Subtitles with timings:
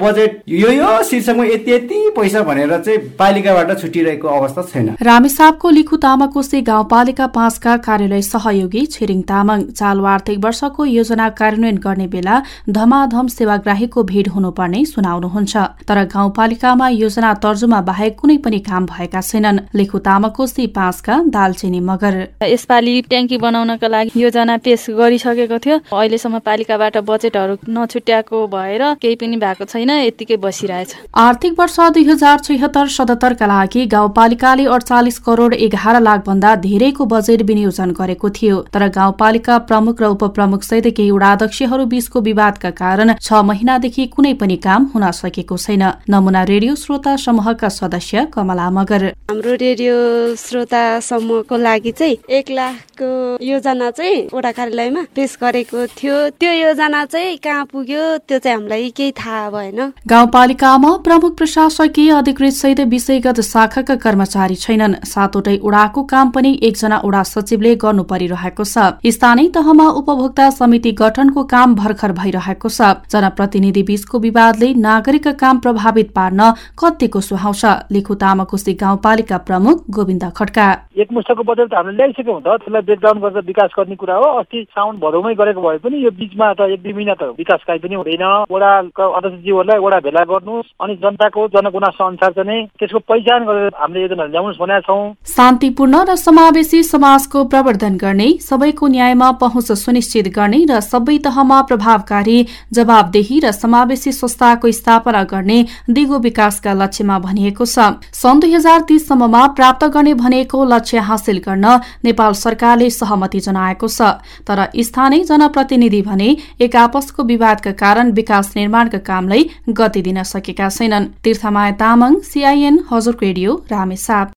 [0.00, 5.96] Budget यो यो शीर्षकमा यति यति। पैसा भनेर चाहिँ पालिकाबाट छुटिरहेको अवस्था छैन। रामेसापको लिखु
[5.96, 13.28] तामाकोशी गाउँपालिका पाँचका कार्यालय सहयोगी छिरिङ तामाङ चालु आर्थिक वर्षको योजना कार्यान्वयन गर्ने बेला धमाधम
[13.28, 15.56] सेवाग्राहीको भीड़ हुनुपर्ने सुनाउनुहुन्छ।
[15.88, 22.20] तर गाउँपालिकामा योजना तर्जुमा बाहेक कुनै पनि काम भएका छैनन्। लिखु तामाकोशी पाँचका दालचिनी मगर।
[22.44, 29.36] यसपालि ट्याङ्की बनाउनका लागि योजना पेश गरिसकेको थियो। अहिलेसम्म पालिकाबाट बजेटहरू नछुट्याएको भएर केही पनि
[29.40, 35.54] भएको छैन। छैन यतिकै बसिरहेछ। आर्थिक वर्ष दुई हजार छिहत्तर सतहत्तरका लागि गाउँपालिकाले अडचालिस करोड़
[35.56, 41.10] एघार लाख भन्दा धेरैको बजेट विनियोजन गरेको थियो। तर गाउँपालिका प्रमुख र उपप्रमुख सहित केही
[41.10, 47.16] वडाध्यक्षहरू बीचको विवादका कारण छ महिनादेखि कुनै पनि काम हुन सकेको छैन। नमुना रेडियो श्रोता
[47.16, 49.94] समूहका सदस्य कमला मगर। हाम्रो रेडियो
[50.36, 53.10] श्रोता समूहको लागि चाहिँ एक लाखको
[53.44, 58.90] योजना चाहिँ वडा कार्यालयमा पेश गरेको थियो। त्यो योजना चाहिँ कहाँ पुग्यो त्यो चाहिँ हामीलाई
[58.96, 66.02] केही थाहा भएन। छैन गाउँपालिकामा प्रमुख प्रशासकीय अधिकृत सहित विषयगत शाखाका कर्मचारी छैनन्। सातवटै उडाको
[66.04, 72.12] काम पनि एकजना उडा सचिवले गर्नु परिरहेको छ। स्थानीय तहमा उपभोक्ता समिति गठनको काम भर्खर
[72.12, 72.80] भइरहेको छ।
[73.12, 76.40] जनप्रतिनिधि बीचको विवादले नागरिकका काम प्रभावित पार्न
[76.80, 82.46] कतिको सुहाउँछ। लेखु तामाकोशी गाउँपालिका प्रमुख गोविन्द खड्का। एक मुष्टको बजेट त हामीले ल्याइसक्यो हुन्छ
[82.46, 86.52] त्यसलाई ब्रेकडाउन गरेर विकास गर्ने कुरा हो। अस्ति साउन भदौमै गरेको भए पनि यो बिचमा
[86.56, 90.66] त एक दुई महिना त विकास काहीँ पनि हुँदैन। वडाका अध्यक्षज्यूहरू उनीहरूलाई एउटा भेला गर्नुहोस्।
[90.80, 96.14] अनि जनताको जनगुनासो अनुसार चाहिँ त्यसको पहिचान गरेर हामीले योजना ल्याउनुहोस् भनेका छौँ। शान्तिपूर्ण र
[96.16, 102.38] समावेशी समाजको प्रवर्धन गर्ने सबैको न्यायमा पहुँच सुनिश्चित गर्ने र सबै तहमा प्रभावकारी
[102.72, 105.58] जवाबदेही र समावेशी संस्थाको स्थापना गर्ने
[105.90, 111.66] दिगो विकासका लक्ष्यमा भनिएको छ। सन् दुई हजार तीससम्ममा प्राप्त गर्ने भनेको लक्ष्य हासिल गर्न
[112.04, 116.30] नेपाल सरकारले सहमति जनाएको छ। तर स्थानीय जनप्रतिनिधि भने
[116.60, 123.14] एक आपसको विवादका कारण विकास निर्माणका कामलाई गति दिन सकेका छैनन्। तीर्थमाया तामाङ सीआईएन हजुर
[123.22, 124.24] रेडियो रामेसाप।